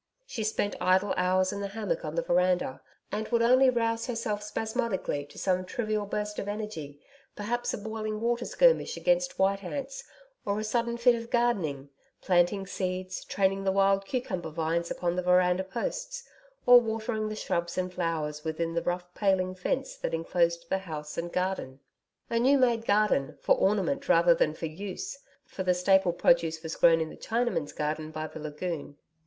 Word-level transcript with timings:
She 0.25 0.43
spent 0.43 0.75
idle 0.81 1.13
hours 1.15 1.53
in 1.53 1.61
the 1.61 1.67
hammock 1.67 2.03
on 2.03 2.15
the 2.15 2.23
veranda, 2.23 2.81
and 3.11 3.27
would 3.27 3.43
only 3.43 3.69
rouse 3.69 4.07
herself 4.07 4.41
spasmodically 4.41 5.25
to 5.25 5.37
some 5.37 5.63
trivial 5.63 6.07
burst 6.07 6.39
of 6.39 6.47
energy 6.47 6.99
perhaps 7.35 7.71
a 7.71 7.77
boiling 7.77 8.19
water 8.19 8.45
skirmish 8.45 8.97
against 8.97 9.37
white 9.37 9.63
ants, 9.63 10.03
or 10.43 10.57
a 10.59 10.63
sudden 10.63 10.97
fit 10.97 11.13
of 11.13 11.29
gardening 11.29 11.89
planting 12.19 12.65
seeds, 12.65 13.23
training 13.23 13.63
the 13.63 13.71
wild 13.71 14.03
cucumber 14.07 14.49
vines 14.49 14.89
upon 14.89 15.15
the 15.15 15.21
veranda 15.21 15.63
posts, 15.63 16.27
or 16.65 16.81
watering 16.81 17.29
the 17.29 17.35
shrubs 17.35 17.77
and 17.77 17.93
flowers 17.93 18.43
within 18.43 18.73
the 18.73 18.81
rough 18.81 19.13
paling 19.13 19.53
fence 19.53 19.95
that 19.95 20.15
enclosed 20.15 20.67
the 20.67 20.79
house 20.79 21.15
and 21.15 21.31
garden. 21.31 21.79
A 22.27 22.39
new 22.39 22.57
made 22.57 22.85
garden, 22.87 23.37
for 23.39 23.53
ornament 23.55 24.09
rather 24.09 24.33
than 24.33 24.55
for 24.55 24.65
use, 24.65 25.19
for 25.45 25.61
the 25.61 25.75
staple 25.75 26.11
produce 26.11 26.63
was 26.63 26.75
grown 26.75 27.01
in 27.01 27.09
the 27.11 27.15
Chinaman's 27.17 27.71
garden 27.71 28.09
by 28.09 28.25
the 28.25 28.39
lagoon. 28.39 28.97